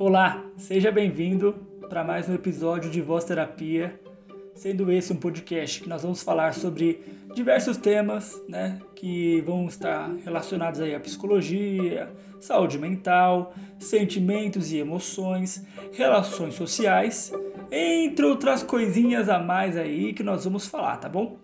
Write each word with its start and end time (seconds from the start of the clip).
Olá, 0.00 0.44
seja 0.56 0.92
bem-vindo 0.92 1.56
para 1.88 2.04
mais 2.04 2.28
um 2.28 2.34
episódio 2.34 2.88
de 2.88 3.00
Voz 3.00 3.24
Terapia, 3.24 3.98
sendo 4.54 4.92
esse 4.92 5.12
um 5.12 5.16
podcast 5.16 5.82
que 5.82 5.88
nós 5.88 6.02
vamos 6.02 6.22
falar 6.22 6.54
sobre 6.54 7.02
diversos 7.34 7.76
temas, 7.76 8.40
né, 8.48 8.78
que 8.94 9.40
vão 9.40 9.66
estar 9.66 10.08
relacionados 10.24 10.80
aí 10.80 10.94
à 10.94 11.00
psicologia, 11.00 12.12
saúde 12.38 12.78
mental, 12.78 13.52
sentimentos 13.80 14.70
e 14.70 14.78
emoções, 14.78 15.66
relações 15.92 16.54
sociais, 16.54 17.32
entre 17.68 18.24
outras 18.24 18.62
coisinhas 18.62 19.28
a 19.28 19.40
mais 19.40 19.76
aí 19.76 20.12
que 20.12 20.22
nós 20.22 20.44
vamos 20.44 20.64
falar, 20.68 20.98
tá 20.98 21.08
bom? 21.08 21.38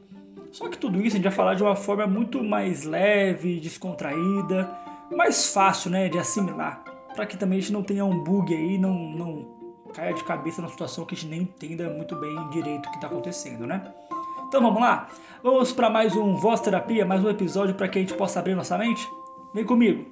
Só 0.53 0.69
que 0.69 0.79
tudo 0.79 1.01
isso 1.01 1.17
a 1.17 1.19
gente 1.19 1.25
vai 1.25 1.33
falar 1.33 1.55
de 1.55 1.65
uma 1.65 1.75
forma 1.75 2.07
muito 2.07 2.41
mais 2.45 2.85
leve, 2.85 3.59
descontraída, 3.59 4.71
mais 5.11 5.53
fácil, 5.53 5.91
né, 5.91 6.09
de 6.09 6.21
assimilar, 6.21 6.94
para 7.15 7.27
que 7.27 7.37
também 7.37 7.59
a 7.59 7.61
gente 7.61 7.73
não 7.73 7.83
tenha 7.83 8.05
um 8.05 8.23
bug 8.23 8.53
aí, 8.55 8.77
não, 8.77 8.93
não 8.93 9.55
caia 9.95 10.13
de 10.13 10.25
cabeça 10.25 10.61
na 10.61 10.69
situação 10.69 11.05
que 11.05 11.15
a 11.15 11.17
gente 11.17 11.31
nem 11.31 11.43
entenda 11.43 11.89
muito 11.89 12.17
bem 12.17 12.49
direito 12.51 12.87
o 12.87 12.91
que 12.91 12.97
está 12.97 13.07
acontecendo, 13.07 13.67
né? 13.67 13.93
Então 14.49 14.61
vamos 14.61 14.81
lá? 14.81 15.09
Vamos 15.43 15.73
para 15.73 15.89
mais 15.89 16.15
um 16.17 16.35
Voz 16.35 16.61
Terapia, 16.61 17.07
mais 17.07 17.25
um 17.25 17.31
episódio 17.31 17.75
para 17.75 17.89
que 17.89 17.99
a 17.99 18.01
gente 18.01 18.15
possa 18.15 18.41
abrir 18.41 18.55
nossa 18.55 18.77
mente? 18.77 19.07
Vem 19.55 19.65
comigo! 19.65 20.11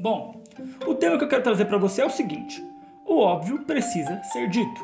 Bom, 0.00 0.42
o 0.86 0.94
tema 0.94 1.18
que 1.18 1.24
eu 1.24 1.28
quero 1.28 1.42
trazer 1.42 1.64
para 1.64 1.78
você 1.78 2.02
é 2.02 2.06
o 2.06 2.10
seguinte: 2.10 2.62
o 3.04 3.18
óbvio 3.18 3.64
precisa 3.64 4.22
ser 4.24 4.48
dito. 4.48 4.80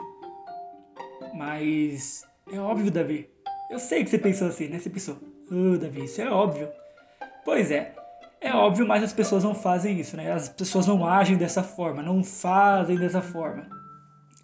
Mas 1.34 2.24
é 2.52 2.58
óbvio, 2.58 2.90
Davi. 2.90 3.28
Eu 3.70 3.78
sei 3.78 4.04
que 4.04 4.10
você 4.10 4.18
pensou 4.18 4.48
assim, 4.48 4.68
né? 4.68 4.78
Você 4.78 4.90
pensou, 4.90 5.16
oh, 5.50 5.76
Davi, 5.76 6.04
isso 6.04 6.20
é 6.20 6.30
óbvio. 6.30 6.68
Pois 7.44 7.70
é, 7.70 7.94
é 8.44 8.54
óbvio, 8.54 8.86
mas 8.86 9.02
as 9.02 9.12
pessoas 9.12 9.42
não 9.42 9.54
fazem 9.54 9.98
isso, 9.98 10.16
né? 10.16 10.30
As 10.30 10.50
pessoas 10.50 10.86
não 10.86 11.06
agem 11.06 11.36
dessa 11.36 11.62
forma, 11.62 12.02
não 12.02 12.22
fazem 12.22 12.98
dessa 12.98 13.22
forma. 13.22 13.66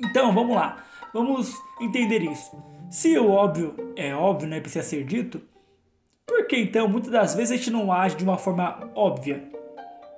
Então, 0.02 0.32
vamos 0.32 0.56
lá. 0.56 0.82
Vamos 1.12 1.54
entender 1.78 2.22
isso. 2.22 2.50
Se 2.90 3.18
o 3.18 3.30
óbvio 3.30 3.74
é 3.94 4.14
óbvio, 4.14 4.48
né, 4.48 4.58
precisa 4.58 4.82
ser 4.82 5.04
dito, 5.04 5.42
por 6.26 6.46
que 6.46 6.56
então 6.56 6.88
muitas 6.88 7.10
das 7.10 7.34
vezes 7.34 7.52
a 7.52 7.56
gente 7.56 7.70
não 7.70 7.92
age 7.92 8.16
de 8.16 8.24
uma 8.24 8.38
forma 8.38 8.90
óbvia, 8.94 9.44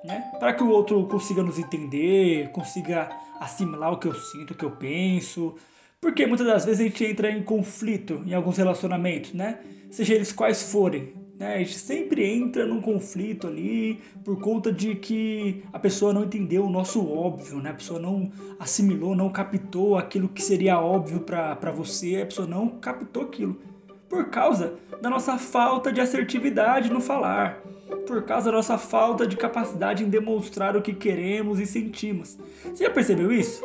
né? 0.05 0.31
Para 0.39 0.53
que 0.53 0.63
o 0.63 0.71
outro 0.71 1.05
consiga 1.07 1.43
nos 1.43 1.59
entender, 1.59 2.51
consiga 2.53 3.11
assimilar 3.41 3.93
o 3.93 3.99
que 3.99 4.07
eu 4.07 4.15
sinto, 4.15 4.53
o 4.53 4.55
que 4.55 4.65
eu 4.65 4.71
penso. 4.71 5.57
Porque 6.01 6.25
muitas 6.27 6.47
das 6.47 6.65
vezes 6.65 6.81
a 6.81 6.85
gente 6.85 7.05
entra 7.05 7.31
em 7.31 7.43
conflito 7.43 8.23
em 8.27 8.33
alguns 8.33 8.57
relacionamentos, 8.57 9.33
né? 9.33 9.59
Seja 9.91 10.15
eles 10.15 10.33
quais 10.33 10.71
forem, 10.71 11.13
né? 11.43 11.57
A 11.57 11.59
gente 11.59 11.77
sempre 11.77 12.25
entra 12.25 12.65
num 12.65 12.81
conflito 12.81 13.49
ali 13.49 14.01
por 14.25 14.39
conta 14.41 14.73
de 14.73 14.95
que 14.95 15.65
a 15.73 15.79
pessoa 15.79 16.13
não 16.13 16.23
entendeu 16.23 16.65
o 16.65 16.71
nosso 16.71 17.05
óbvio, 17.13 17.59
né? 17.59 17.71
A 17.71 17.75
pessoa 17.75 17.99
não 17.99 18.31
assimilou, 18.61 19.17
não 19.17 19.29
captou 19.29 19.99
aquilo 19.99 20.29
que 20.29 20.41
seria 20.41 20.79
óbvio 20.79 21.21
para 21.21 21.71
você, 21.73 22.21
a 22.23 22.27
pessoa 22.27 22.47
não 22.47 22.69
captou 22.69 23.25
aquilo. 23.25 23.61
Por 24.09 24.27
causa 24.27 24.75
da 25.01 25.11
nossa 25.11 25.37
falta 25.37 25.93
de 25.93 26.01
assertividade 26.01 26.93
no 26.93 27.01
falar, 27.01 27.61
por 28.07 28.23
causa 28.23 28.51
da 28.51 28.57
nossa 28.57 28.79
falta 28.79 29.27
de 29.27 29.37
capacidade 29.37 30.05
em 30.05 30.09
demonstrar 30.09 30.77
o 30.77 30.83
que 30.83 30.93
queremos 30.93 31.59
e 31.59 31.67
sentimos. 31.67 32.39
Você 32.65 32.85
já 32.85 32.91
percebeu 32.91 33.33
isso? 33.33 33.65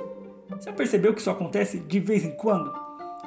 Você 0.50 0.70
já 0.70 0.74
percebeu 0.74 1.14
que 1.14 1.20
isso 1.22 1.30
acontece 1.30 1.80
de 1.80 2.00
vez 2.00 2.26
em 2.26 2.32
quando? 2.32 2.74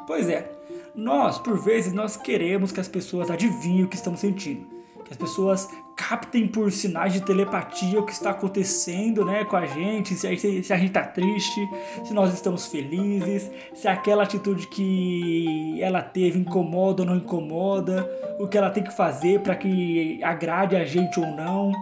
Pois 0.07 0.29
é, 0.29 0.51
nós, 0.95 1.39
por 1.39 1.59
vezes, 1.59 1.93
nós 1.93 2.17
queremos 2.17 2.73
que 2.73 2.81
as 2.81 2.89
pessoas 2.89 3.31
adivinhem 3.31 3.85
o 3.85 3.89
que 3.89 3.97
estamos 3.97 4.21
sentindo. 4.21 4.67
Que 5.05 5.13
as 5.13 5.17
pessoas 5.17 5.69
captem 5.97 6.49
por 6.49 6.73
sinais 6.73 7.13
de 7.13 7.21
telepatia 7.21 8.01
o 8.01 8.07
que 8.07 8.13
está 8.13 8.31
acontecendo 8.31 9.25
né, 9.25 9.45
com 9.45 9.57
a 9.57 9.67
gente, 9.67 10.15
se 10.15 10.27
a, 10.27 10.31
gente, 10.31 10.63
se 10.63 10.73
a 10.73 10.77
gente 10.77 10.89
está 10.89 11.03
triste, 11.03 11.61
se 12.05 12.15
nós 12.15 12.33
estamos 12.33 12.67
felizes, 12.67 13.51
se 13.75 13.87
aquela 13.87 14.23
atitude 14.23 14.67
que 14.69 15.79
ela 15.83 16.01
teve 16.01 16.39
incomoda 16.39 17.03
ou 17.03 17.09
não 17.09 17.17
incomoda, 17.17 18.11
o 18.39 18.49
que 18.49 18.57
ela 18.57 18.71
tem 18.71 18.83
que 18.83 18.97
fazer 18.97 19.41
para 19.41 19.55
que 19.55 20.23
agrade 20.25 20.75
a 20.75 20.85
gente 20.85 21.21
ou 21.21 21.27
não, 21.27 21.73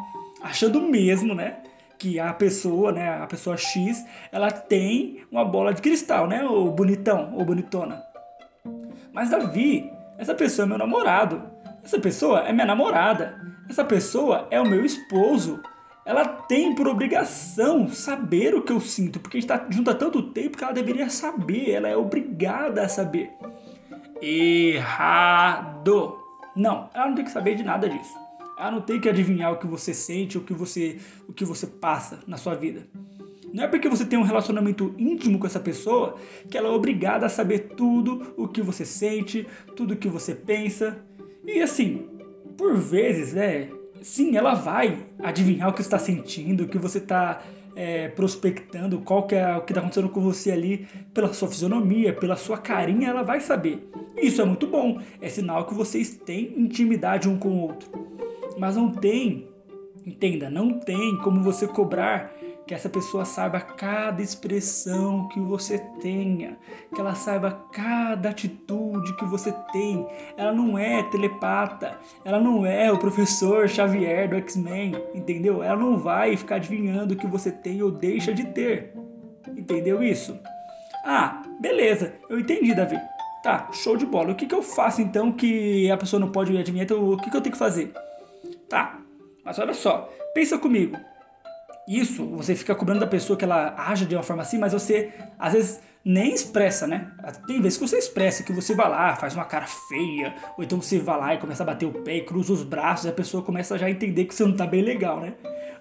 achando 0.43 0.81
mesmo, 0.81 1.35
né? 1.35 1.59
que 1.99 2.21
a 2.21 2.33
pessoa, 2.33 2.93
né, 2.93 3.09
a 3.21 3.27
pessoa 3.27 3.57
X, 3.57 4.07
ela 4.31 4.53
tem 4.53 5.21
uma 5.33 5.45
bola 5.45 5.75
de 5.75 5.83
cristal, 5.83 6.29
né, 6.29 6.45
o 6.45 6.71
bonitão 6.71 7.35
ou 7.35 7.45
bonitona. 7.45 8.05
Mas 9.13 9.31
Davi, 9.31 9.91
essa 10.17 10.35
pessoa 10.35 10.65
é 10.65 10.69
meu 10.69 10.79
namorado. 10.79 11.43
Essa 11.83 11.99
pessoa 11.99 12.41
é 12.41 12.53
minha 12.53 12.67
namorada. 12.67 13.41
Essa 13.69 13.85
pessoa 13.85 14.47
é 14.51 14.61
o 14.61 14.69
meu 14.69 14.85
esposo. 14.85 15.61
Ela 16.05 16.25
tem 16.25 16.75
por 16.75 16.89
obrigação 16.89 17.89
saber 17.89 18.55
o 18.55 18.63
que 18.63 18.73
eu 18.73 18.81
sinto, 18.81 19.21
porque 19.21 19.37
a 19.37 19.41
gente 19.41 19.51
está 19.51 19.67
junto 19.69 19.91
há 19.91 19.95
tanto 19.95 20.23
tempo 20.23 20.57
que 20.57 20.65
ela 20.65 20.73
deveria 20.73 21.11
saber, 21.11 21.71
ela 21.71 21.87
é 21.87 21.95
obrigada 21.95 22.83
a 22.83 22.89
saber. 22.89 23.31
Errado! 24.23 26.19
Não, 26.57 26.89
ela 26.95 27.09
não 27.09 27.15
tem 27.15 27.25
que 27.25 27.31
saber 27.31 27.57
de 27.57 27.63
nada 27.63 27.89
disso. 27.89 28.15
Ela 28.59 28.71
não 28.71 28.81
tem 28.81 28.99
que 28.99 29.09
adivinhar 29.09 29.53
o 29.53 29.59
que 29.59 29.67
você 29.67 29.93
sente, 29.93 30.39
o 30.39 30.41
que 30.41 30.55
você, 30.55 30.99
o 31.29 31.33
que 31.33 31.45
você 31.45 31.67
passa 31.67 32.21
na 32.27 32.39
sua 32.39 32.55
vida. 32.55 32.89
Não 33.53 33.65
é 33.65 33.69
porque 33.69 33.89
você 33.89 34.05
tem 34.05 34.19
um 34.19 34.23
relacionamento 34.23 34.95
íntimo 34.99 35.39
com 35.39 35.47
essa 35.47 35.61
pessoa 35.61 36.17
que 36.51 36.57
ela 36.57 36.69
é 36.69 36.73
obrigada 36.73 37.27
a 37.27 37.29
saber 37.29 37.71
tudo 37.77 38.35
o 38.37 38.47
que 38.47 38.63
você 38.63 38.85
sente, 38.85 39.47
tudo 39.75 39.95
o 39.95 39.97
que 39.97 40.09
você 40.09 40.35
pensa. 40.35 40.99
E 41.47 41.61
assim, 41.63 42.07
por 42.57 42.77
vezes, 42.77 43.33
né? 43.33 43.69
Sim, 44.03 44.37
ela 44.37 44.55
vai 44.55 45.07
adivinhar 45.19 45.69
o 45.69 45.73
que 45.73 45.83
você 45.83 45.89
está 45.89 45.99
sentindo, 45.99 46.65
o 46.65 46.69
que 46.69 46.79
você 46.79 46.99
está 46.99 47.43
é, 47.75 48.09
prospectando, 48.09 48.99
qual 49.01 49.27
que 49.27 49.37
é 49.37 49.57
o 49.57 49.63
que 49.63 49.71
está 49.73 49.81
acontecendo 49.81 50.09
com 50.09 50.21
você 50.21 50.51
ali, 50.51 50.89
pela 51.15 51.33
sua 51.33 51.49
fisionomia, 51.49 52.13
pela 52.13 52.37
sua 52.37 52.59
carinha, 52.59 53.09
ela 53.09 53.23
vai 53.23 53.41
saber. 53.41 53.89
Isso 54.17 54.43
é 54.43 54.45
muito 54.45 54.67
bom, 54.67 55.01
é 55.21 55.29
sinal 55.29 55.65
que 55.65 55.75
vocês 55.75 56.17
têm 56.17 56.53
intimidade 56.59 57.29
um 57.29 57.39
com 57.39 57.49
o 57.51 57.61
outro. 57.61 57.89
Mas 58.59 58.77
não 58.77 58.91
tem, 58.91 59.49
entenda, 60.05 60.51
não 60.51 60.81
tem 60.81 61.17
como 61.19 61.41
você 61.41 61.69
cobrar 61.69 62.35
que 62.69 62.75
essa 62.75 62.91
pessoa 62.91 63.25
saiba 63.25 63.59
cada 63.61 64.21
expressão 64.21 65.27
que 65.29 65.41
você 65.41 65.79
tenha, 66.03 66.59
que 66.95 67.01
ela 67.01 67.15
saiba 67.15 67.51
cada 67.73 68.29
atitude 68.29 69.17
que 69.17 69.25
você 69.25 69.51
tem. 69.73 70.07
Ela 70.37 70.53
não 70.53 70.79
é 70.79 71.03
telepata, 71.05 71.99
ela 72.23 72.39
não 72.39 72.67
é 72.67 72.93
o 72.93 72.99
professor 72.99 73.67
Xavier 73.71 74.29
do 74.29 74.37
X-Men, 74.37 75.03
entendeu? 75.15 75.63
Ela 75.63 75.79
não 75.79 75.97
vai 75.97 76.37
ficar 76.37 76.57
adivinhando 76.57 77.15
o 77.15 77.17
que 77.17 77.27
você 77.27 77.51
tem 77.51 77.83
ou 77.83 77.91
deixa 77.91 78.35
de 78.35 78.45
ter. 78.45 78.93
Entendeu 79.57 80.03
isso? 80.03 80.39
Ah, 81.07 81.43
beleza, 81.59 82.17
eu 82.29 82.39
entendi, 82.39 82.75
Davi. 82.75 83.01
Tá, 83.43 83.71
show 83.73 83.97
de 83.97 84.05
bola. 84.05 84.33
O 84.33 84.35
que, 84.35 84.45
que 84.45 84.55
eu 84.55 84.63
faço 84.63 85.01
então 85.01 85.33
que 85.33 85.91
a 85.91 85.97
pessoa 85.97 86.21
não 86.21 86.31
pode 86.31 86.55
adivinhar? 86.55 86.85
Então, 86.85 87.13
o 87.13 87.17
que, 87.17 87.31
que 87.31 87.37
eu 87.37 87.41
tenho 87.41 87.55
que 87.55 87.59
fazer? 87.59 87.95
Tá, 88.69 88.99
mas 89.43 89.59
olha 89.59 89.73
só, 89.73 90.13
pensa 90.35 90.59
comigo 90.59 90.99
isso, 91.89 92.25
você 92.27 92.55
fica 92.55 92.75
cobrando 92.75 93.01
da 93.01 93.07
pessoa 93.07 93.37
que 93.37 93.45
ela 93.45 93.75
age 93.77 94.05
de 94.05 94.15
uma 94.15 94.23
forma 94.23 94.43
assim, 94.43 94.59
mas 94.59 94.73
você 94.73 95.11
às 95.39 95.55
vezes 95.55 95.81
nem 96.05 96.33
expressa, 96.33 96.87
né? 96.87 97.11
Tem 97.47 97.61
vezes 97.61 97.79
que 97.79 97.87
você 97.87 97.99
expressa, 97.99 98.43
que 98.43 98.53
você 98.53 98.75
vai 98.75 98.89
lá, 98.89 99.17
faz 99.17 99.35
uma 99.35 99.45
cara 99.45 99.67
feia, 99.67 100.35
ou 100.57 100.65
então 100.65 100.81
você 100.81 100.99
vai 100.99 101.19
lá 101.19 101.35
e 101.35 101.39
começa 101.39 101.63
a 101.63 101.67
bater 101.67 101.87
o 101.87 101.93
pé 101.93 102.17
e 102.17 102.25
cruza 102.25 102.53
os 102.53 102.63
braços 102.63 103.07
e 103.07 103.09
a 103.09 103.13
pessoa 103.13 103.43
começa 103.43 103.77
já 103.79 103.87
a 103.87 103.91
entender 103.91 104.27
que 104.27 104.35
você 104.35 104.45
não 104.45 104.55
tá 104.55 104.67
bem 104.67 104.83
legal, 104.83 105.21
né? 105.21 105.35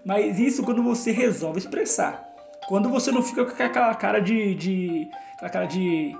Mas 0.05 0.39
isso 0.39 0.63
quando 0.63 0.81
você 0.81 1.11
resolve 1.11 1.59
expressar. 1.59 2.25
Quando 2.67 2.89
você 2.89 3.11
não 3.11 3.21
fica 3.21 3.45
com 3.45 3.63
aquela 3.63 3.95
cara 3.95 4.19
de. 4.19 4.55
de 4.55 5.07
aquela 5.35 5.49
cara 5.49 5.65
de. 5.65 6.15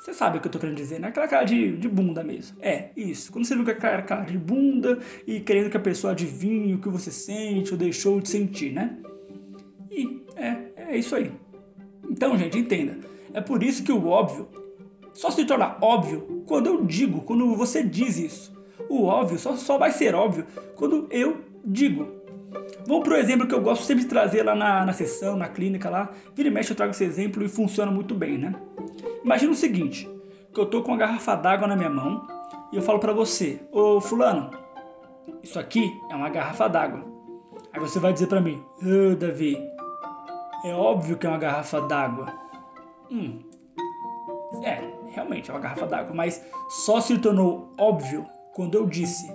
Você 0.00 0.14
sabe 0.14 0.38
o 0.38 0.40
que 0.40 0.46
eu 0.46 0.52
tô 0.52 0.58
querendo 0.58 0.76
dizer, 0.76 1.00
né? 1.00 1.08
Aquela 1.08 1.26
cara 1.26 1.44
de, 1.44 1.76
de 1.76 1.88
bunda 1.88 2.22
mesmo. 2.22 2.56
É, 2.60 2.90
isso. 2.96 3.32
Quando 3.32 3.44
você 3.44 3.56
fica 3.56 3.74
com 3.74 3.86
aquela 3.86 4.02
cara 4.02 4.24
de 4.24 4.38
bunda 4.38 4.98
e 5.26 5.40
querendo 5.40 5.70
que 5.70 5.76
a 5.76 5.80
pessoa 5.80 6.12
adivinhe 6.12 6.74
o 6.74 6.80
que 6.80 6.88
você 6.88 7.10
sente 7.10 7.72
ou 7.72 7.78
deixou 7.78 8.20
de 8.20 8.28
sentir, 8.28 8.72
né? 8.72 8.96
E 9.90 10.22
é, 10.36 10.92
é 10.92 10.96
isso 10.96 11.14
aí. 11.14 11.32
Então, 12.08 12.36
gente, 12.36 12.58
entenda. 12.58 12.98
É 13.32 13.40
por 13.40 13.62
isso 13.62 13.82
que 13.82 13.92
o 13.92 14.08
óbvio 14.08 14.48
só 15.12 15.30
se 15.30 15.44
torna 15.44 15.76
óbvio 15.80 16.44
quando 16.46 16.66
eu 16.66 16.84
digo, 16.84 17.22
quando 17.22 17.54
você 17.54 17.82
diz 17.82 18.18
isso. 18.18 18.56
O 18.88 19.04
óbvio 19.04 19.38
só, 19.38 19.56
só 19.56 19.76
vai 19.76 19.90
ser 19.90 20.14
óbvio 20.14 20.46
quando 20.76 21.06
eu 21.10 21.38
digo. 21.64 22.18
Vamos 22.86 23.04
pro 23.04 23.16
exemplo 23.16 23.46
que 23.46 23.54
eu 23.54 23.60
gosto 23.60 23.84
sempre 23.84 24.04
de 24.04 24.08
trazer 24.08 24.42
lá 24.42 24.54
na, 24.54 24.86
na 24.86 24.92
sessão, 24.92 25.36
na 25.36 25.48
clínica 25.48 25.90
lá. 25.90 26.10
Vira 26.34 26.48
e 26.48 26.52
mexe 26.52 26.70
eu 26.70 26.76
trago 26.76 26.92
esse 26.92 27.04
exemplo 27.04 27.44
e 27.44 27.48
funciona 27.48 27.90
muito 27.90 28.14
bem, 28.14 28.38
né? 28.38 28.54
Imagina 29.22 29.52
o 29.52 29.56
seguinte, 29.56 30.08
que 30.54 30.60
eu 30.60 30.66
tô 30.66 30.82
com 30.82 30.92
uma 30.92 30.96
garrafa 30.96 31.34
d'água 31.34 31.66
na 31.66 31.76
minha 31.76 31.90
mão 31.90 32.26
e 32.72 32.76
eu 32.76 32.82
falo 32.82 32.98
para 32.98 33.12
você, 33.12 33.60
ô 33.72 34.00
fulano, 34.00 34.50
isso 35.42 35.58
aqui 35.58 35.92
é 36.10 36.14
uma 36.14 36.30
garrafa 36.30 36.68
d'água. 36.68 37.04
Aí 37.72 37.80
você 37.80 37.98
vai 37.98 38.12
dizer 38.12 38.28
para 38.28 38.40
mim, 38.40 38.62
ô 38.82 39.12
oh, 39.12 39.16
Davi, 39.16 39.58
é 40.64 40.74
óbvio 40.74 41.16
que 41.16 41.26
é 41.26 41.28
uma 41.28 41.38
garrafa 41.38 41.80
d'água. 41.80 42.32
Hum. 43.10 43.40
É, 44.62 44.82
realmente 45.12 45.50
é 45.50 45.54
uma 45.54 45.60
garrafa 45.60 45.86
d'água, 45.86 46.14
mas 46.14 46.44
só 46.68 47.00
se 47.00 47.18
tornou 47.18 47.74
óbvio 47.78 48.26
quando 48.54 48.76
eu 48.76 48.86
disse. 48.86 49.32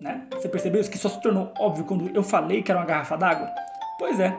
Né? 0.00 0.26
Você 0.32 0.48
percebeu 0.48 0.80
isso? 0.80 0.90
Que 0.90 0.98
só 0.98 1.08
se 1.08 1.20
tornou 1.20 1.52
óbvio 1.58 1.84
quando 1.84 2.08
eu 2.14 2.22
falei 2.22 2.62
que 2.62 2.70
era 2.70 2.80
uma 2.80 2.86
garrafa 2.86 3.16
d'água? 3.16 3.50
Pois 3.98 4.20
é. 4.20 4.36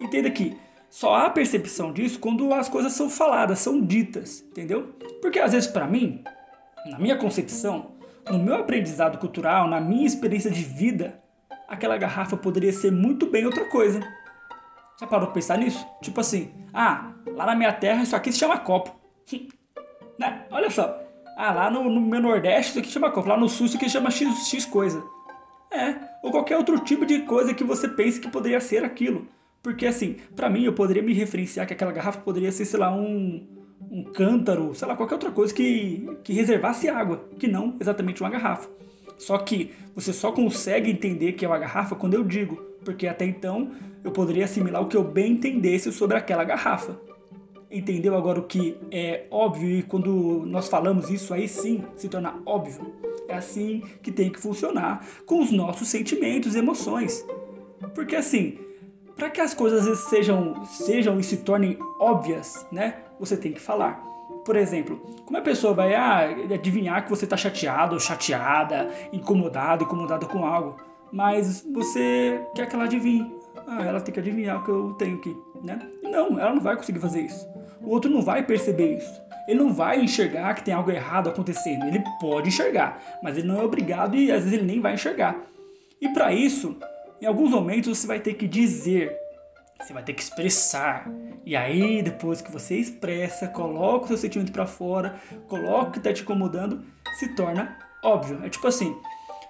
Entenda 0.00 0.30
que 0.30 0.58
só 0.90 1.14
há 1.14 1.30
percepção 1.30 1.92
disso 1.92 2.18
quando 2.18 2.52
as 2.52 2.68
coisas 2.68 2.92
são 2.92 3.08
faladas, 3.08 3.58
são 3.58 3.80
ditas, 3.80 4.44
entendeu? 4.50 4.94
Porque 5.20 5.38
às 5.38 5.52
vezes 5.52 5.68
para 5.68 5.86
mim, 5.86 6.22
na 6.86 6.98
minha 6.98 7.16
concepção, 7.16 7.92
no 8.30 8.38
meu 8.38 8.56
aprendizado 8.56 9.18
cultural, 9.18 9.68
na 9.68 9.80
minha 9.80 10.06
experiência 10.06 10.50
de 10.50 10.62
vida, 10.62 11.20
aquela 11.68 11.96
garrafa 11.96 12.36
poderia 12.36 12.72
ser 12.72 12.90
muito 12.90 13.26
bem 13.26 13.44
outra 13.44 13.64
coisa. 13.66 14.00
Já 14.98 15.06
parou 15.06 15.26
pra 15.26 15.34
pensar 15.34 15.58
nisso? 15.58 15.86
Tipo 16.00 16.20
assim, 16.20 16.50
ah, 16.72 17.12
lá 17.26 17.46
na 17.46 17.54
minha 17.54 17.72
terra 17.72 18.02
isso 18.02 18.16
aqui 18.16 18.32
se 18.32 18.38
chama 18.38 18.58
copo. 18.58 18.94
né? 20.18 20.46
Olha 20.50 20.70
só. 20.70 21.02
Ah, 21.36 21.52
lá 21.52 21.70
no, 21.70 21.84
no, 21.84 22.00
meu 22.00 22.20
Nordeste 22.20 22.70
isso 22.70 22.78
aqui 22.78 22.88
chama 22.88 23.10
copo. 23.10 23.28
Lá 23.28 23.36
no 23.36 23.48
Sul 23.48 23.66
isso 23.66 23.76
aqui 23.76 23.88
chama 23.90 24.10
X, 24.10 24.48
X 24.48 24.64
coisa. 24.64 25.04
É, 25.70 25.96
ou 26.22 26.30
qualquer 26.30 26.56
outro 26.56 26.78
tipo 26.78 27.04
de 27.04 27.20
coisa 27.22 27.52
que 27.52 27.64
você 27.64 27.88
pense 27.88 28.20
que 28.20 28.28
poderia 28.28 28.60
ser 28.60 28.84
aquilo. 28.84 29.28
Porque 29.62 29.84
assim, 29.84 30.16
para 30.34 30.48
mim 30.48 30.64
eu 30.64 30.72
poderia 30.72 31.02
me 31.02 31.12
referenciar 31.12 31.66
que 31.66 31.72
aquela 31.72 31.92
garrafa 31.92 32.20
poderia 32.20 32.52
ser, 32.52 32.64
sei 32.64 32.78
lá, 32.78 32.94
um, 32.94 33.46
um 33.90 34.04
cântaro, 34.04 34.74
sei 34.74 34.86
lá, 34.88 34.96
qualquer 34.96 35.14
outra 35.14 35.30
coisa 35.30 35.52
que, 35.52 36.08
que 36.24 36.32
reservasse 36.32 36.88
água, 36.88 37.28
que 37.38 37.48
não 37.48 37.76
exatamente 37.80 38.22
uma 38.22 38.30
garrafa. 38.30 38.70
Só 39.18 39.36
que 39.38 39.72
você 39.94 40.12
só 40.12 40.32
consegue 40.32 40.90
entender 40.90 41.32
que 41.32 41.44
é 41.44 41.48
uma 41.48 41.58
garrafa 41.58 41.96
quando 41.96 42.14
eu 42.14 42.22
digo, 42.22 42.62
porque 42.86 43.08
até 43.08 43.26
então 43.26 43.72
eu 44.04 44.12
poderia 44.12 44.44
assimilar 44.44 44.80
o 44.80 44.86
que 44.86 44.96
eu 44.96 45.02
bem 45.02 45.32
entendesse 45.32 45.92
sobre 45.92 46.16
aquela 46.16 46.44
garrafa. 46.44 46.96
Entendeu 47.68 48.16
agora 48.16 48.38
o 48.38 48.44
que 48.44 48.78
é 48.92 49.24
óbvio 49.28 49.68
e 49.68 49.82
quando 49.82 50.44
nós 50.46 50.68
falamos 50.68 51.10
isso 51.10 51.34
aí 51.34 51.48
sim 51.48 51.84
se 51.96 52.08
torna 52.08 52.40
óbvio. 52.46 52.94
É 53.28 53.34
assim 53.34 53.82
que 54.00 54.12
tem 54.12 54.30
que 54.30 54.38
funcionar 54.38 55.04
com 55.26 55.42
os 55.42 55.50
nossos 55.50 55.88
sentimentos 55.88 56.54
e 56.54 56.58
emoções. 56.58 57.26
Porque 57.92 58.14
assim, 58.14 58.56
para 59.16 59.30
que 59.30 59.40
as 59.40 59.52
coisas 59.52 59.98
sejam, 60.08 60.64
sejam 60.64 61.18
e 61.18 61.24
se 61.24 61.38
tornem 61.38 61.76
óbvias, 61.98 62.64
né? 62.70 62.98
Você 63.18 63.36
tem 63.36 63.52
que 63.52 63.60
falar. 63.60 64.00
Por 64.44 64.54
exemplo, 64.54 64.96
como 65.24 65.36
a 65.36 65.42
pessoa 65.42 65.74
vai 65.74 65.92
ah, 65.92 66.20
adivinhar 66.54 67.02
que 67.02 67.10
você 67.10 67.24
está 67.24 67.36
chateado 67.36 67.94
ou 67.94 68.00
chateada, 68.00 68.88
incomodado, 69.12 69.82
incomodada 69.82 70.24
com 70.24 70.46
algo, 70.46 70.76
mas 71.16 71.64
você 71.72 72.42
quer 72.54 72.68
que 72.68 72.74
ela 72.76 72.84
adivinhe. 72.84 73.34
Ah, 73.66 73.82
ela 73.82 74.02
tem 74.02 74.12
que 74.12 74.20
adivinhar 74.20 74.60
o 74.60 74.64
que 74.64 74.68
eu 74.68 74.92
tenho 74.98 75.16
aqui, 75.16 75.34
né? 75.64 75.78
Não, 76.02 76.38
ela 76.38 76.54
não 76.54 76.60
vai 76.60 76.76
conseguir 76.76 77.00
fazer 77.00 77.22
isso. 77.22 77.48
O 77.80 77.88
outro 77.88 78.10
não 78.10 78.20
vai 78.20 78.42
perceber 78.42 78.98
isso. 78.98 79.22
Ele 79.48 79.58
não 79.58 79.72
vai 79.72 79.98
enxergar 79.98 80.52
que 80.54 80.62
tem 80.62 80.74
algo 80.74 80.90
errado 80.90 81.30
acontecendo. 81.30 81.86
Ele 81.86 82.04
pode 82.20 82.48
enxergar, 82.48 83.00
mas 83.22 83.38
ele 83.38 83.48
não 83.48 83.58
é 83.58 83.64
obrigado 83.64 84.14
e 84.14 84.30
às 84.30 84.44
vezes 84.44 84.58
ele 84.58 84.66
nem 84.66 84.78
vai 84.78 84.92
enxergar. 84.92 85.40
E 86.02 86.10
para 86.10 86.34
isso, 86.34 86.76
em 87.18 87.24
alguns 87.24 87.50
momentos 87.50 87.98
você 87.98 88.06
vai 88.06 88.20
ter 88.20 88.34
que 88.34 88.46
dizer, 88.46 89.16
você 89.80 89.94
vai 89.94 90.02
ter 90.02 90.12
que 90.12 90.22
expressar. 90.22 91.10
E 91.46 91.56
aí, 91.56 92.02
depois 92.02 92.42
que 92.42 92.52
você 92.52 92.76
expressa, 92.76 93.48
coloca 93.48 94.04
o 94.04 94.08
seu 94.08 94.18
sentimento 94.18 94.52
para 94.52 94.66
fora, 94.66 95.16
coloca 95.48 95.88
o 95.88 95.92
que 95.92 95.98
está 95.98 96.12
te 96.12 96.22
incomodando, 96.22 96.84
se 97.18 97.34
torna 97.34 97.78
óbvio. 98.04 98.40
É 98.44 98.50
tipo 98.50 98.66
assim: 98.66 98.94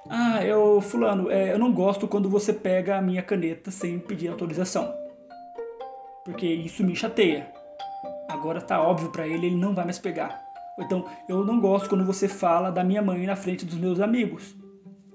ah, 0.09 0.45
eu, 0.45 0.81
Fulano, 0.81 1.31
é, 1.31 1.53
eu 1.53 1.59
não 1.59 1.73
gosto 1.73 2.07
quando 2.07 2.29
você 2.29 2.53
pega 2.53 2.97
a 2.97 3.03
minha 3.03 3.23
caneta 3.23 3.71
sem 3.71 3.99
pedir 3.99 4.29
autorização. 4.29 4.93
Porque 6.25 6.47
isso 6.47 6.85
me 6.85 6.95
chateia. 6.95 7.53
Agora 8.29 8.61
tá 8.61 8.81
óbvio 8.81 9.11
para 9.11 9.27
ele, 9.27 9.47
ele 9.47 9.57
não 9.57 9.75
vai 9.75 9.85
mais 9.85 9.99
pegar. 9.99 10.45
Ou 10.79 10.85
então, 10.85 11.05
eu 11.29 11.45
não 11.45 11.61
gosto 11.61 11.89
quando 11.89 12.05
você 12.05 12.29
fala 12.29 12.71
da 12.71 12.85
minha 12.85 13.01
mãe 13.01 13.25
na 13.27 13.37
frente 13.37 13.65
dos 13.65 13.79
meus 13.79 14.01
amigos. 14.01 14.55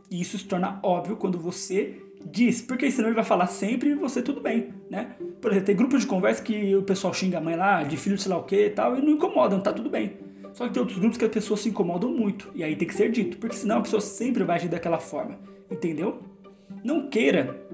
E 0.10 0.20
isso 0.20 0.38
se 0.38 0.46
torna 0.46 0.80
óbvio 0.84 1.16
quando 1.16 1.38
você 1.38 2.02
diz, 2.26 2.62
porque 2.62 2.90
senão 2.92 3.10
ele 3.10 3.16
vai 3.16 3.24
falar 3.24 3.48
sempre 3.48 3.90
e 3.90 3.96
você 3.96 4.22
tudo 4.22 4.42
bem, 4.42 4.74
né? 4.90 5.16
Por 5.42 5.52
exemplo, 5.52 5.66
tem 5.66 5.76
grupos 5.76 6.02
de 6.02 6.08
conversa 6.08 6.44
que 6.44 6.76
o 6.76 6.84
pessoal 6.84 7.14
xinga 7.14 7.38
a 7.38 7.42
mãe 7.42 7.56
lá, 7.56 7.84
de 7.84 7.98
filho 7.98 8.18
sei 8.18 8.32
lá 8.32 8.38
o 8.38 8.44
que 8.44 8.68
e 8.68 8.70
tal, 8.70 8.96
e 8.96 9.02
não 9.02 9.14
incomodam, 9.14 9.60
tá 9.60 9.74
tudo 9.74 9.90
bem. 9.90 10.18
Só 10.54 10.68
que 10.68 10.74
tem 10.74 10.82
outros 10.82 11.00
grupos 11.00 11.18
que 11.18 11.26
as 11.26 11.32
pessoas 11.32 11.62
se 11.62 11.70
incomodam 11.70 12.12
muito, 12.12 12.50
e 12.54 12.64
aí 12.64 12.76
tem 12.76 12.88
que 12.88 12.94
ser 12.94 13.12
dito, 13.12 13.38
porque 13.38 13.56
senão 13.56 13.78
a 13.80 13.82
pessoa 13.82 14.02
sempre 14.02 14.44
vai 14.44 14.58
agir 14.58 14.68
daquela 14.68 15.00
forma, 15.00 15.40
entendeu? 15.70 16.20
Não 16.84 17.10
queira 17.10 17.66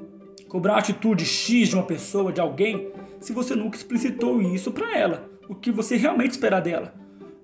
cobrar 0.47 0.73
uma 0.73 0.79
atitude 0.79 1.25
X 1.25 1.69
de 1.69 1.75
uma 1.75 1.83
pessoa, 1.83 2.31
de 2.31 2.39
alguém, 2.39 2.91
se 3.19 3.33
você 3.33 3.55
nunca 3.55 3.77
explicitou 3.77 4.41
isso 4.41 4.71
para 4.71 4.97
ela, 4.97 5.29
o 5.49 5.55
que 5.55 5.71
você 5.71 5.95
realmente 5.95 6.31
espera 6.31 6.59
dela. 6.59 6.93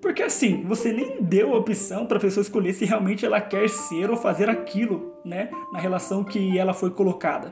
Porque 0.00 0.22
assim, 0.22 0.62
você 0.64 0.92
nem 0.92 1.22
deu 1.22 1.54
a 1.54 1.58
opção 1.58 2.06
para 2.06 2.18
a 2.18 2.20
pessoa 2.20 2.42
escolher 2.42 2.74
se 2.74 2.84
realmente 2.84 3.24
ela 3.24 3.40
quer 3.40 3.68
ser 3.68 4.10
ou 4.10 4.16
fazer 4.16 4.50
aquilo, 4.50 5.14
né, 5.24 5.50
na 5.72 5.78
relação 5.78 6.22
que 6.22 6.58
ela 6.58 6.74
foi 6.74 6.90
colocada. 6.90 7.50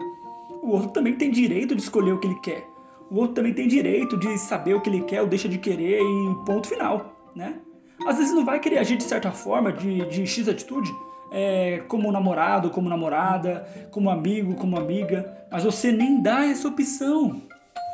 O 0.62 0.68
outro 0.70 0.90
também 0.90 1.14
tem 1.14 1.30
direito 1.30 1.74
de 1.74 1.82
escolher 1.82 2.12
o 2.12 2.20
que 2.20 2.26
ele 2.26 2.38
quer. 2.40 2.68
O 3.10 3.16
outro 3.16 3.34
também 3.34 3.52
tem 3.52 3.66
direito 3.66 4.16
de 4.16 4.38
saber 4.38 4.74
o 4.74 4.80
que 4.80 4.88
ele 4.88 5.00
quer 5.02 5.22
ou 5.22 5.26
deixa 5.26 5.48
de 5.48 5.58
querer 5.58 6.00
e 6.00 6.44
ponto 6.44 6.68
final, 6.68 7.16
né? 7.34 7.60
Às 8.06 8.18
vezes 8.18 8.34
não 8.34 8.44
vai 8.44 8.58
querer 8.58 8.78
agir 8.78 8.96
de 8.96 9.04
certa 9.04 9.30
forma, 9.30 9.72
de, 9.72 10.04
de 10.06 10.26
X 10.26 10.48
atitude, 10.48 10.92
é, 11.32 11.82
como 11.88 12.12
namorado, 12.12 12.70
como 12.70 12.88
namorada, 12.88 13.66
como 13.90 14.10
amigo, 14.10 14.54
como 14.54 14.76
amiga, 14.76 15.46
mas 15.50 15.64
você 15.64 15.90
nem 15.90 16.20
dá 16.20 16.44
essa 16.44 16.68
opção. 16.68 17.42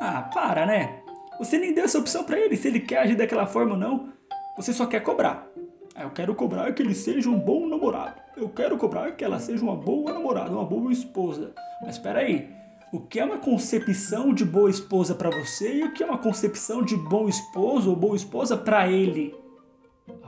Ah, 0.00 0.22
para, 0.22 0.66
né? 0.66 1.00
Você 1.38 1.56
nem 1.58 1.72
deu 1.72 1.84
essa 1.84 1.98
opção 1.98 2.24
para 2.24 2.38
ele, 2.38 2.56
se 2.56 2.66
ele 2.66 2.80
quer 2.80 2.98
agir 2.98 3.14
daquela 3.14 3.46
forma 3.46 3.72
ou 3.72 3.78
não. 3.78 4.08
Você 4.56 4.72
só 4.72 4.86
quer 4.86 5.00
cobrar. 5.00 5.46
Ah, 5.94 6.02
eu 6.02 6.10
quero 6.10 6.34
cobrar 6.34 6.72
que 6.72 6.82
ele 6.82 6.94
seja 6.94 7.30
um 7.30 7.38
bom 7.38 7.66
namorado. 7.68 8.20
Eu 8.36 8.48
quero 8.48 8.76
cobrar 8.76 9.12
que 9.12 9.24
ela 9.24 9.38
seja 9.38 9.62
uma 9.62 9.76
boa 9.76 10.12
namorada, 10.12 10.50
uma 10.50 10.64
boa 10.64 10.92
esposa. 10.92 11.52
Mas 11.80 11.96
espera 11.96 12.20
aí, 12.20 12.48
o 12.92 13.00
que 13.00 13.20
é 13.20 13.24
uma 13.24 13.38
concepção 13.38 14.32
de 14.32 14.44
boa 14.44 14.70
esposa 14.70 15.14
para 15.14 15.30
você 15.30 15.76
e 15.76 15.84
o 15.84 15.92
que 15.92 16.02
é 16.02 16.06
uma 16.06 16.18
concepção 16.18 16.82
de 16.82 16.96
bom 16.96 17.28
esposo 17.28 17.90
ou 17.90 17.96
boa 17.96 18.16
esposa 18.16 18.56
para 18.56 18.88
ele? 18.88 19.34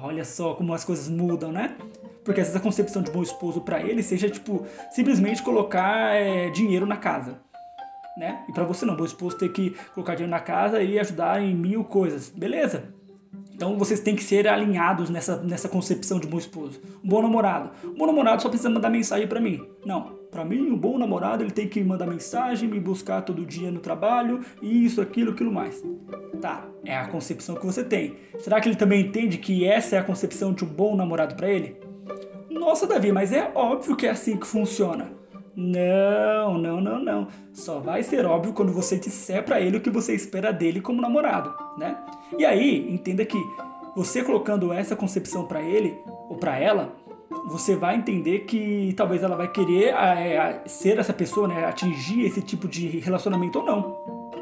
Olha 0.02 0.24
só 0.24 0.54
como 0.54 0.72
as 0.72 0.84
coisas 0.84 1.08
mudam, 1.08 1.52
né? 1.52 1.76
Porque 2.24 2.40
às 2.40 2.48
vezes 2.48 2.60
a 2.60 2.62
concepção 2.62 3.02
de 3.02 3.10
bom 3.10 3.22
esposo 3.22 3.60
para 3.60 3.80
ele 3.80 4.02
seja 4.02 4.28
tipo 4.28 4.66
simplesmente 4.90 5.42
colocar 5.42 6.14
é, 6.14 6.50
dinheiro 6.50 6.86
na 6.86 6.96
casa, 6.96 7.40
né? 8.16 8.44
E 8.48 8.52
para 8.52 8.64
você 8.64 8.84
não, 8.84 8.96
bom 8.96 9.04
esposo 9.04 9.38
ter 9.38 9.50
que 9.50 9.70
colocar 9.94 10.14
dinheiro 10.14 10.30
na 10.30 10.40
casa 10.40 10.82
e 10.82 10.98
ajudar 10.98 11.42
em 11.42 11.54
mil 11.54 11.84
coisas, 11.84 12.28
beleza? 12.28 12.94
Então 13.60 13.76
vocês 13.76 14.00
têm 14.00 14.16
que 14.16 14.24
ser 14.24 14.48
alinhados 14.48 15.10
nessa, 15.10 15.36
nessa 15.36 15.68
concepção 15.68 16.18
de 16.18 16.26
bom 16.26 16.38
esposo. 16.38 16.80
Um 17.04 17.08
bom 17.10 17.20
namorado. 17.20 17.68
Um 17.84 17.92
bom 17.92 18.06
namorado 18.06 18.40
só 18.40 18.48
precisa 18.48 18.70
mandar 18.70 18.88
mensagem 18.88 19.28
para 19.28 19.38
mim. 19.38 19.68
Não. 19.84 20.18
Para 20.30 20.46
mim, 20.46 20.70
um 20.70 20.78
bom 20.78 20.96
namorado 20.96 21.44
ele 21.44 21.50
tem 21.50 21.68
que 21.68 21.84
mandar 21.84 22.06
mensagem, 22.06 22.66
me 22.66 22.80
buscar 22.80 23.20
todo 23.20 23.44
dia 23.44 23.70
no 23.70 23.78
trabalho, 23.78 24.40
isso, 24.62 25.02
aquilo, 25.02 25.32
aquilo 25.32 25.52
mais. 25.52 25.84
Tá, 26.40 26.64
é 26.86 26.96
a 26.96 27.08
concepção 27.08 27.54
que 27.54 27.66
você 27.66 27.84
tem. 27.84 28.16
Será 28.38 28.62
que 28.62 28.68
ele 28.68 28.76
também 28.76 29.02
entende 29.02 29.36
que 29.36 29.66
essa 29.66 29.96
é 29.96 29.98
a 29.98 30.04
concepção 30.04 30.54
de 30.54 30.64
um 30.64 30.68
bom 30.68 30.96
namorado 30.96 31.34
para 31.34 31.50
ele? 31.50 31.76
Nossa, 32.48 32.86
Davi, 32.86 33.12
mas 33.12 33.30
é 33.30 33.52
óbvio 33.54 33.94
que 33.94 34.06
é 34.06 34.10
assim 34.10 34.38
que 34.38 34.46
funciona. 34.46 35.19
Não, 35.54 36.56
não, 36.58 36.80
não, 36.80 36.98
não. 37.02 37.28
Só 37.52 37.80
vai 37.80 38.02
ser 38.02 38.24
óbvio 38.24 38.52
quando 38.52 38.72
você 38.72 38.96
disser 38.96 39.44
para 39.44 39.60
ele 39.60 39.76
o 39.76 39.80
que 39.80 39.90
você 39.90 40.14
espera 40.14 40.52
dele 40.52 40.80
como 40.80 41.02
namorado, 41.02 41.52
né? 41.76 41.96
E 42.38 42.44
aí, 42.44 42.92
entenda 42.92 43.24
que 43.24 43.38
você 43.94 44.22
colocando 44.22 44.72
essa 44.72 44.94
concepção 44.94 45.46
para 45.46 45.60
ele 45.60 45.98
ou 46.28 46.36
para 46.36 46.58
ela, 46.58 46.94
você 47.46 47.74
vai 47.74 47.96
entender 47.96 48.40
que 48.40 48.94
talvez 48.96 49.22
ela 49.22 49.36
vai 49.36 49.50
querer 49.50 49.94
é, 49.94 50.62
ser 50.66 50.98
essa 50.98 51.12
pessoa, 51.12 51.48
né? 51.48 51.64
Atingir 51.64 52.24
esse 52.24 52.40
tipo 52.42 52.68
de 52.68 52.86
relacionamento 53.00 53.58
ou 53.58 53.64
não. 53.64 53.82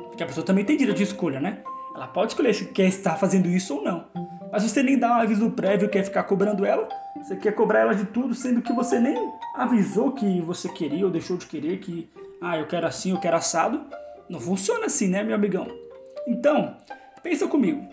Porque 0.09 0.23
a 0.23 0.27
pessoa 0.27 0.45
também 0.45 0.65
tem 0.65 0.77
direito 0.77 0.99
de 0.99 1.05
escolha, 1.05 1.41
né? 1.41 1.63
Ela 1.95 2.07
pode 2.07 2.33
escolher 2.33 2.55
se 2.55 2.67
quer 2.67 2.87
estar 2.87 3.17
fazendo 3.17 3.49
isso 3.49 3.77
ou 3.77 3.83
não. 3.83 4.05
Mas 4.51 4.63
você 4.63 4.83
nem 4.83 4.99
dá 4.99 5.11
um 5.11 5.21
aviso 5.21 5.51
prévio, 5.51 5.89
quer 5.89 6.05
ficar 6.05 6.25
cobrando 6.25 6.65
ela, 6.65 6.89
você 7.17 7.37
quer 7.37 7.53
cobrar 7.53 7.81
ela 7.81 7.95
de 7.95 8.07
tudo, 8.07 8.35
sendo 8.35 8.63
que 8.63 8.73
você 8.73 8.99
nem 8.99 9.17
avisou 9.55 10.13
que 10.13 10.41
você 10.41 10.69
queria 10.69 11.05
ou 11.05 11.11
deixou 11.11 11.37
de 11.37 11.47
querer, 11.47 11.79
que, 11.79 12.09
ah, 12.41 12.57
eu 12.59 12.67
quero 12.67 12.87
assim, 12.87 13.11
eu 13.11 13.19
quero 13.19 13.37
assado. 13.37 13.85
Não 14.29 14.41
funciona 14.41 14.87
assim, 14.87 15.09
né, 15.09 15.23
meu 15.23 15.35
amigão? 15.35 15.67
Então, 16.27 16.77
pensa 17.23 17.47
comigo. 17.47 17.89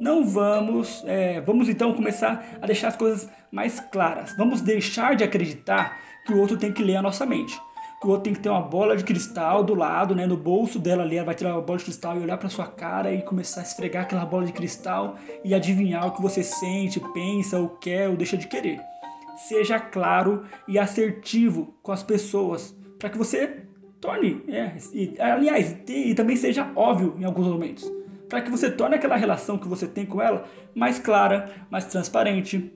Não 0.00 0.24
vamos, 0.26 1.02
é, 1.06 1.40
vamos 1.40 1.68
então 1.68 1.94
começar 1.94 2.44
a 2.60 2.66
deixar 2.66 2.88
as 2.88 2.96
coisas 2.96 3.28
mais 3.50 3.80
claras. 3.80 4.36
Vamos 4.36 4.60
deixar 4.60 5.16
de 5.16 5.24
acreditar 5.24 5.98
que 6.26 6.32
o 6.32 6.38
outro 6.38 6.56
tem 6.56 6.72
que 6.72 6.82
ler 6.82 6.96
a 6.96 7.02
nossa 7.02 7.24
mente 7.24 7.58
outro 8.08 8.24
tem 8.24 8.32
que 8.32 8.40
ter 8.40 8.48
uma 8.48 8.62
bola 8.62 8.96
de 8.96 9.04
cristal 9.04 9.62
do 9.62 9.74
lado, 9.74 10.14
né, 10.14 10.26
no 10.26 10.36
bolso 10.36 10.78
dela 10.78 11.02
ali, 11.02 11.16
ela 11.16 11.26
vai 11.26 11.34
tirar 11.34 11.52
uma 11.52 11.60
bola 11.60 11.78
de 11.78 11.84
cristal 11.84 12.16
e 12.16 12.20
olhar 12.20 12.38
para 12.38 12.48
sua 12.48 12.66
cara 12.66 13.12
e 13.12 13.20
começar 13.20 13.60
a 13.60 13.62
esfregar 13.62 14.04
aquela 14.04 14.24
bola 14.24 14.46
de 14.46 14.52
cristal 14.52 15.16
e 15.44 15.54
adivinhar 15.54 16.06
o 16.06 16.12
que 16.12 16.22
você 16.22 16.42
sente, 16.42 16.98
pensa, 17.12 17.58
ou 17.58 17.68
quer 17.68 18.08
ou 18.08 18.16
deixa 18.16 18.38
de 18.38 18.48
querer. 18.48 18.80
Seja 19.36 19.78
claro 19.78 20.44
e 20.66 20.78
assertivo 20.78 21.74
com 21.82 21.92
as 21.92 22.02
pessoas 22.02 22.74
para 22.98 23.10
que 23.10 23.18
você 23.18 23.64
torne, 24.00 24.42
é, 24.48 24.72
e, 24.94 25.14
aliás, 25.20 25.76
e, 25.86 26.10
e 26.10 26.14
também 26.14 26.36
seja 26.36 26.70
óbvio 26.74 27.14
em 27.18 27.24
alguns 27.24 27.46
momentos, 27.46 27.90
para 28.28 28.40
que 28.40 28.50
você 28.50 28.70
torne 28.70 28.96
aquela 28.96 29.16
relação 29.16 29.58
que 29.58 29.68
você 29.68 29.86
tem 29.86 30.06
com 30.06 30.22
ela 30.22 30.44
mais 30.74 30.98
clara, 30.98 31.50
mais 31.70 31.84
transparente, 31.84 32.72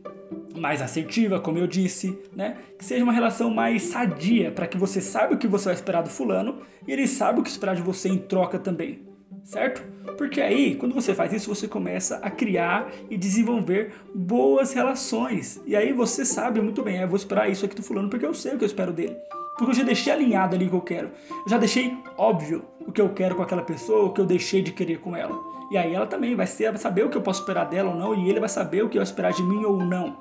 mais 0.56 0.80
assertiva, 0.80 1.40
como 1.40 1.58
eu 1.58 1.66
disse, 1.66 2.18
né? 2.34 2.56
Que 2.78 2.84
seja 2.84 3.04
uma 3.04 3.12
relação 3.12 3.50
mais 3.50 3.82
sadia, 3.82 4.50
para 4.50 4.66
que 4.66 4.76
você 4.76 5.00
saiba 5.00 5.34
o 5.34 5.38
que 5.38 5.46
você 5.46 5.66
vai 5.66 5.74
esperar 5.74 6.02
do 6.02 6.10
fulano 6.10 6.58
e 6.86 6.92
ele 6.92 7.06
saiba 7.06 7.40
o 7.40 7.42
que 7.42 7.50
esperar 7.50 7.74
de 7.74 7.82
você 7.82 8.08
em 8.08 8.18
troca 8.18 8.58
também, 8.58 9.02
certo? 9.42 9.82
Porque 10.16 10.40
aí, 10.40 10.76
quando 10.76 10.94
você 10.94 11.14
faz 11.14 11.32
isso, 11.32 11.52
você 11.52 11.66
começa 11.66 12.16
a 12.16 12.30
criar 12.30 12.90
e 13.10 13.16
desenvolver 13.16 13.92
boas 14.14 14.72
relações. 14.72 15.60
E 15.66 15.74
aí 15.74 15.92
você 15.92 16.24
sabe 16.24 16.60
muito 16.60 16.82
bem, 16.82 17.00
eu 17.00 17.08
vou 17.08 17.16
esperar 17.16 17.50
isso 17.50 17.64
aqui 17.64 17.74
do 17.74 17.82
fulano 17.82 18.08
porque 18.08 18.26
eu 18.26 18.34
sei 18.34 18.54
o 18.54 18.58
que 18.58 18.64
eu 18.64 18.68
espero 18.68 18.92
dele. 18.92 19.16
Porque 19.56 19.70
eu 19.70 19.74
já 19.74 19.84
deixei 19.84 20.12
alinhado 20.12 20.56
ali 20.56 20.66
o 20.66 20.70
que 20.70 20.76
eu 20.76 20.80
quero. 20.80 21.10
Eu 21.30 21.48
já 21.48 21.58
deixei 21.58 21.96
óbvio 22.16 22.64
o 22.80 22.90
que 22.90 23.00
eu 23.00 23.08
quero 23.10 23.36
com 23.36 23.42
aquela 23.42 23.62
pessoa, 23.62 24.06
o 24.06 24.12
que 24.12 24.20
eu 24.20 24.26
deixei 24.26 24.62
de 24.62 24.72
querer 24.72 24.98
com 24.98 25.16
ela. 25.16 25.53
E 25.71 25.78
aí 25.78 25.94
ela 25.94 26.06
também 26.06 26.35
vai, 26.35 26.47
saber 26.47 27.04
o 27.04 27.11
que 27.11 27.16
eu 27.16 27.23
posso 27.23 27.40
esperar 27.40 27.64
dela 27.64 27.90
ou 27.90 27.97
não, 27.97 28.14
e 28.14 28.28
ele 28.28 28.40
vai 28.40 28.49
saber 28.49 28.85
o 28.85 28.88
que 28.88 28.97
vai 28.97 29.04
esperar 29.04 29.33
de 29.33 29.42
mim 29.42 29.64
ou 29.64 29.76
não. 29.78 30.16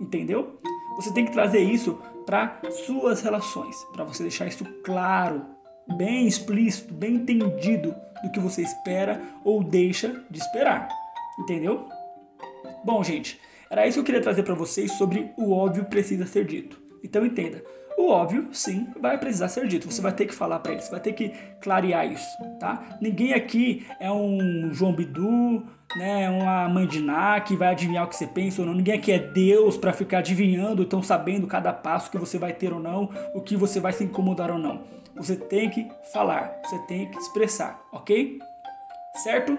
Entendeu? 0.00 0.58
Você 0.96 1.12
tem 1.12 1.24
que 1.24 1.32
trazer 1.32 1.60
isso 1.60 1.98
para 2.26 2.60
suas 2.86 3.20
relações, 3.22 3.76
para 3.92 4.04
você 4.04 4.22
deixar 4.22 4.46
isso 4.46 4.64
claro, 4.84 5.42
bem 5.96 6.26
explícito, 6.26 6.92
bem 6.92 7.14
entendido 7.14 7.94
do 8.22 8.30
que 8.30 8.40
você 8.40 8.62
espera 8.62 9.20
ou 9.44 9.62
deixa 9.62 10.24
de 10.30 10.38
esperar. 10.38 10.88
Entendeu? 11.38 11.88
Bom, 12.84 13.02
gente, 13.02 13.40
era 13.70 13.86
isso 13.86 13.94
que 13.94 14.00
eu 14.00 14.04
queria 14.04 14.20
trazer 14.20 14.42
para 14.42 14.54
vocês 14.54 14.92
sobre 14.92 15.30
o 15.36 15.52
óbvio 15.52 15.84
precisa 15.84 16.26
ser 16.26 16.44
dito. 16.44 16.80
Então 17.02 17.24
entenda, 17.24 17.62
o 17.98 18.10
óbvio, 18.10 18.48
sim, 18.52 18.86
vai 19.00 19.18
precisar 19.18 19.48
ser 19.48 19.66
dito. 19.66 19.90
Você 19.90 20.00
vai 20.00 20.12
ter 20.12 20.26
que 20.26 20.34
falar 20.34 20.60
para 20.60 20.72
eles, 20.72 20.88
vai 20.88 21.00
ter 21.00 21.12
que 21.12 21.32
clarear 21.60 22.10
isso, 22.10 22.38
tá? 22.60 22.80
Ninguém 23.00 23.34
aqui 23.34 23.84
é 23.98 24.10
um 24.10 24.70
João 24.72 24.92
Bidu, 24.92 25.66
né, 25.96 26.30
uma 26.30 26.68
mãe 26.68 26.86
de 26.86 27.00
Ná 27.00 27.40
que 27.40 27.56
vai 27.56 27.68
adivinhar 27.68 28.04
o 28.04 28.08
que 28.08 28.14
você 28.14 28.26
pensa 28.26 28.62
ou 28.62 28.68
não. 28.68 28.74
Ninguém 28.74 28.94
aqui 28.94 29.10
é 29.10 29.18
Deus 29.18 29.76
para 29.76 29.92
ficar 29.92 30.18
adivinhando, 30.18 30.82
então 30.82 31.02
sabendo 31.02 31.48
cada 31.48 31.72
passo 31.72 32.08
que 32.08 32.16
você 32.16 32.38
vai 32.38 32.52
ter 32.52 32.72
ou 32.72 32.78
não, 32.78 33.10
o 33.34 33.40
que 33.40 33.56
você 33.56 33.80
vai 33.80 33.92
se 33.92 34.04
incomodar 34.04 34.52
ou 34.52 34.58
não. 34.58 34.84
Você 35.16 35.34
tem 35.34 35.68
que 35.68 35.90
falar, 36.12 36.56
você 36.64 36.78
tem 36.86 37.10
que 37.10 37.18
expressar, 37.18 37.82
ok? 37.92 38.38
Certo? 39.24 39.58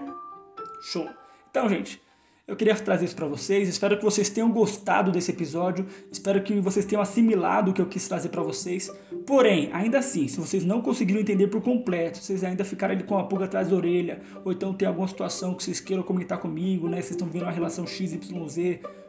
Show. 0.90 1.06
Então, 1.50 1.68
gente, 1.68 2.00
eu 2.50 2.56
queria 2.56 2.74
trazer 2.74 3.04
isso 3.04 3.14
para 3.14 3.28
vocês. 3.28 3.68
Espero 3.68 3.96
que 3.96 4.02
vocês 4.02 4.28
tenham 4.28 4.50
gostado 4.50 5.12
desse 5.12 5.30
episódio. 5.30 5.86
Espero 6.10 6.42
que 6.42 6.58
vocês 6.58 6.84
tenham 6.84 7.00
assimilado 7.00 7.70
o 7.70 7.74
que 7.74 7.80
eu 7.80 7.86
quis 7.86 8.08
trazer 8.08 8.28
para 8.28 8.42
vocês. 8.42 8.90
Porém, 9.24 9.70
ainda 9.72 10.00
assim, 10.00 10.26
se 10.26 10.40
vocês 10.40 10.64
não 10.64 10.82
conseguiram 10.82 11.20
entender 11.20 11.46
por 11.46 11.62
completo, 11.62 12.18
vocês 12.18 12.42
ainda 12.42 12.64
ficaram 12.64 12.92
ali 12.92 13.04
com 13.04 13.16
a 13.16 13.22
pulga 13.22 13.44
atrás 13.44 13.68
da 13.68 13.76
orelha, 13.76 14.20
ou 14.44 14.50
então 14.50 14.74
tem 14.74 14.88
alguma 14.88 15.06
situação 15.06 15.54
que 15.54 15.62
vocês 15.62 15.78
queiram 15.78 16.02
comentar 16.02 16.38
comigo, 16.38 16.88
né? 16.88 16.96
Vocês 16.96 17.12
estão 17.12 17.28
vendo 17.28 17.42
uma 17.42 17.52
relação 17.52 17.86
XYZ, 17.86 18.18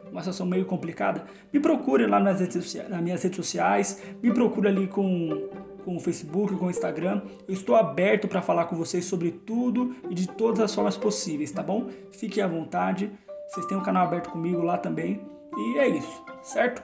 uma 0.08 0.20
situação 0.20 0.46
meio 0.46 0.64
complicada, 0.64 1.24
me 1.52 1.58
procure 1.58 2.06
lá 2.06 2.20
nas, 2.20 2.38
redes 2.38 2.54
sociais, 2.54 2.88
nas 2.88 3.02
minhas 3.02 3.20
redes 3.24 3.36
sociais, 3.36 4.00
me 4.22 4.32
procure 4.32 4.68
ali 4.68 4.86
com 4.86 5.48
com 5.84 5.96
o 5.96 6.00
Facebook, 6.00 6.54
com 6.54 6.66
o 6.66 6.70
Instagram. 6.70 7.22
Eu 7.48 7.54
estou 7.54 7.74
aberto 7.74 8.28
para 8.28 8.40
falar 8.40 8.66
com 8.66 8.76
vocês 8.76 9.04
sobre 9.04 9.32
tudo 9.32 9.96
e 10.08 10.14
de 10.14 10.28
todas 10.28 10.60
as 10.60 10.72
formas 10.72 10.96
possíveis, 10.96 11.50
tá 11.50 11.60
bom? 11.60 11.88
Fiquem 12.12 12.40
à 12.40 12.46
vontade. 12.46 13.10
Vocês 13.52 13.66
têm 13.66 13.76
um 13.76 13.82
canal 13.82 14.06
aberto 14.06 14.30
comigo 14.30 14.62
lá 14.62 14.78
também. 14.78 15.20
E 15.54 15.78
é 15.78 15.86
isso, 15.86 16.24
certo? 16.42 16.82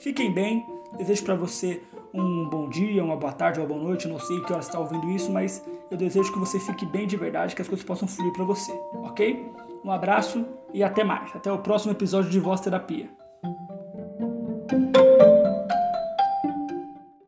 Fiquem 0.00 0.32
bem. 0.32 0.66
Desejo 0.96 1.24
para 1.24 1.36
você 1.36 1.80
um 2.12 2.48
bom 2.48 2.68
dia, 2.68 3.04
uma 3.04 3.16
boa 3.16 3.32
tarde, 3.32 3.60
uma 3.60 3.68
boa 3.68 3.80
noite. 3.80 4.08
Não 4.08 4.18
sei 4.18 4.40
que 4.40 4.52
hora 4.52 4.60
está 4.60 4.80
ouvindo 4.80 5.08
isso, 5.10 5.30
mas 5.30 5.64
eu 5.88 5.96
desejo 5.96 6.32
que 6.32 6.38
você 6.40 6.58
fique 6.58 6.84
bem 6.84 7.06
de 7.06 7.16
verdade, 7.16 7.54
que 7.54 7.62
as 7.62 7.68
coisas 7.68 7.86
possam 7.86 8.08
fluir 8.08 8.32
para 8.32 8.44
você, 8.44 8.72
ok? 8.94 9.48
Um 9.84 9.92
abraço 9.92 10.44
e 10.74 10.82
até 10.82 11.04
mais. 11.04 11.30
Até 11.36 11.52
o 11.52 11.58
próximo 11.58 11.92
episódio 11.92 12.30
de 12.30 12.40
Voz 12.40 12.60
Terapia. 12.60 13.08